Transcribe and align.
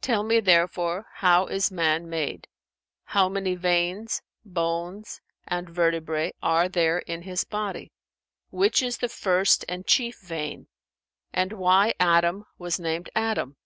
Tell 0.00 0.24
me, 0.24 0.40
therefore, 0.40 1.06
how 1.18 1.46
is 1.46 1.70
man 1.70 2.10
made; 2.10 2.48
how 3.04 3.28
many 3.28 3.54
veins, 3.54 4.22
bones 4.44 5.20
and 5.46 5.70
vertebrae 5.70 6.32
are 6.42 6.68
there 6.68 6.98
in 6.98 7.22
his 7.22 7.44
body; 7.44 7.92
which 8.50 8.82
is 8.82 8.98
the 8.98 9.08
first 9.08 9.64
and 9.68 9.86
chief 9.86 10.18
vein 10.20 10.66
and 11.32 11.52
why 11.52 11.94
Adam 12.00 12.44
was 12.58 12.80
named 12.80 13.08
Adam?" 13.14 13.56